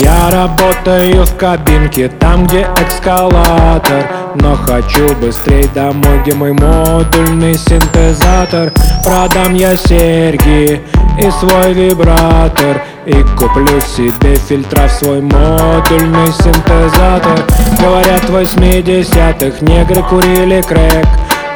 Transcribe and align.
Я 0.00 0.30
работаю 0.30 1.24
в 1.24 1.36
кабинке, 1.36 2.08
там 2.08 2.46
где 2.46 2.66
эскалатор 2.86 4.06
Но 4.34 4.54
хочу 4.54 5.14
быстрей 5.16 5.66
домой, 5.74 6.20
где 6.22 6.34
мой 6.34 6.52
модульный 6.52 7.54
синтезатор. 7.54 8.72
Продам 9.04 9.54
я 9.54 9.76
серьги 9.76 10.82
и 11.18 11.30
свой 11.30 11.72
вибратор 11.72 12.82
И 13.06 13.14
куплю 13.36 13.80
себе 13.80 14.36
фильтра 14.36 14.86
в 14.86 14.92
свой 14.92 15.20
модульный 15.20 16.32
синтезатор. 16.32 17.38
Говорят, 17.80 18.28
в 18.28 18.36
80-х 18.36 19.64
негры 19.64 20.02
курили 20.04 20.62
крэк 20.62 21.06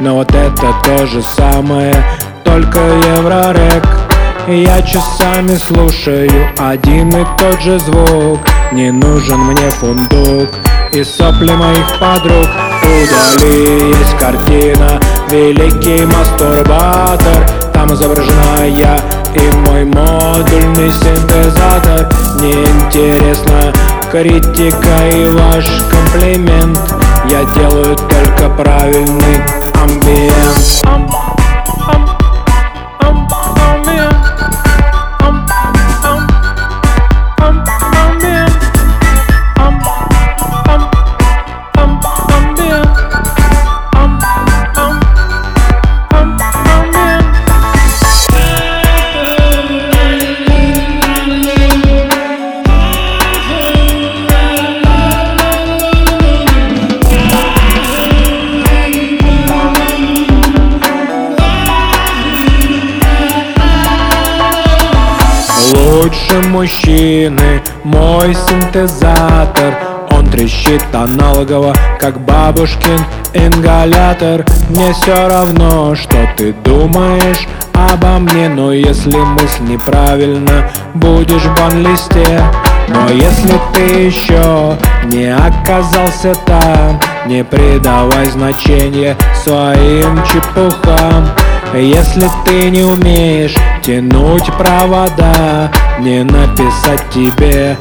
Но 0.00 0.16
вот 0.16 0.34
это 0.34 0.74
то 0.84 1.06
же 1.06 1.22
самое, 1.22 1.94
только 2.44 2.78
еврорек. 2.78 3.86
Я 4.48 4.82
часами 4.82 5.54
слушаю 5.54 6.48
один 6.58 7.10
и 7.10 7.24
тот 7.38 7.60
же 7.60 7.78
звук 7.78 8.40
Не 8.72 8.90
нужен 8.90 9.38
мне 9.38 9.70
фундук 9.70 10.48
и 10.92 11.04
сопли 11.04 11.52
моих 11.52 11.98
подруг. 12.00 12.48
Удали, 12.82 13.88
есть 13.88 14.18
картина, 14.18 15.00
великий 15.30 16.04
мастурбатор 16.04 17.48
Там 17.72 17.94
изображена 17.94 18.66
я 18.66 18.98
и 19.34 19.56
мой 19.66 19.84
модульный 19.84 20.92
синтезатор. 20.92 22.08
Неинтересна 22.40 23.72
критика 24.10 25.08
и 25.14 25.26
ваш 25.26 25.66
комплимент. 25.90 26.78
Я 27.28 27.44
делаю 27.54 27.96
только 27.96 28.48
правильный 28.50 29.40
амбиент 29.82 31.21
мужчины. 66.52 67.62
Мой 67.82 68.34
синтезатор. 68.34 69.74
Он 70.10 70.26
трещит 70.26 70.84
аналогово, 70.92 71.74
как 71.98 72.20
бабушкин 72.20 73.00
ингалятор. 73.32 74.44
Мне 74.68 74.92
все 74.92 75.28
равно, 75.28 75.94
что 75.94 76.16
ты 76.36 76.52
думаешь 76.52 77.48
обо 77.72 78.18
мне. 78.18 78.48
Но 78.48 78.72
если 78.72 79.16
мысль 79.16 79.62
неправильно, 79.62 80.70
будешь 80.94 81.42
в 81.42 81.56
бан-листе. 81.56 82.42
Но 82.88 83.08
если 83.08 83.58
ты 83.72 83.80
еще 83.80 84.76
не 85.04 85.32
оказался 85.32 86.34
там 86.44 87.00
Не 87.26 87.44
придавай 87.44 88.28
значения 88.28 89.16
своим 89.44 90.22
чепухам 90.24 91.28
Если 91.74 92.28
ты 92.44 92.70
не 92.70 92.82
умеешь 92.82 93.56
тянуть 93.82 94.46
провода 94.58 95.70
Не 96.00 96.22
написать 96.22 97.08
тебе 97.10 97.78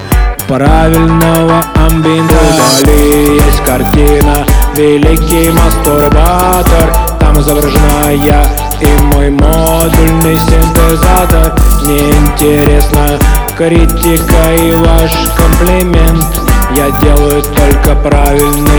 правильного 0.47 1.63
амбинта 1.75 2.35
Вдали 2.84 3.35
есть 3.35 3.63
картина, 3.66 4.46
великий 4.75 5.50
мастурбатор 5.51 6.94
Там 7.19 7.40
изображена 7.40 8.12
я 8.13 8.44
и 8.81 9.01
мой 9.13 9.30
модульный 9.30 10.38
синтезатор. 10.38 11.53
Неинтересно 11.84 13.19
критика 13.57 14.56
и 14.59 14.72
ваш 14.74 15.12
комплимент. 15.38 16.41
Я 16.75 16.90
делаю 17.01 17.41
только 17.44 17.96
правильный 17.96 18.70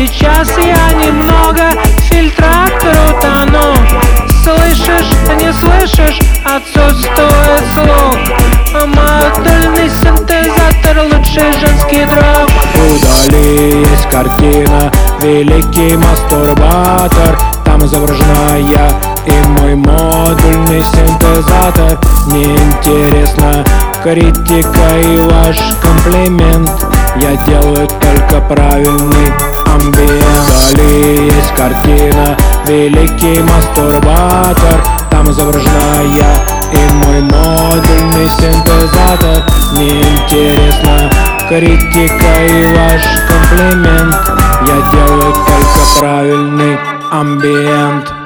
Сейчас 0.00 0.48
я 0.56 0.92
немного 0.94 1.70
фильтра 2.08 2.48
крутану. 2.80 3.74
Слышишь, 4.42 5.10
не 5.36 5.52
слышишь, 5.52 6.18
отсутствует 6.42 7.62
слух 7.74 8.16
Модульный 8.72 9.90
синтезатор, 9.90 11.02
лучший 11.04 11.52
женский 11.60 12.06
друг 12.06 12.48
Удали 12.76 13.80
есть 13.82 14.08
картина, 14.10 14.90
великий 15.20 15.94
мастурбатор. 15.98 17.38
Там 17.66 17.84
изображена 17.84 18.56
я 18.56 18.88
и 19.26 19.48
мой 19.48 19.74
модульный 19.74 20.82
синтезатор. 20.82 21.98
Неинтересна 22.28 23.66
критика 24.02 24.98
и 24.98 25.18
ваш 25.18 25.58
комплимент 25.82 26.89
Я 27.20 27.36
делаю 27.36 27.86
только 27.86 28.40
правильный 28.48 29.32
амбиент. 29.66 30.24
Вдали 30.70 31.26
есть 31.26 31.54
картина, 31.54 32.36
великий 32.64 33.42
мастурбатор. 33.42 34.82
Там 35.10 35.30
изображена 35.30 36.02
я 36.16 36.32
и 36.72 36.92
мой 36.94 37.20
модульный 37.20 38.26
синтезатор. 38.28 39.44
Неинтересна 39.74 41.10
критика 41.48 42.46
и 42.46 42.74
ваш 42.74 43.02
комплимент. 43.28 44.16
Я 44.66 44.90
делаю 44.90 45.32
только 45.32 46.00
правильный 46.00 46.78
амбиент 47.10 48.19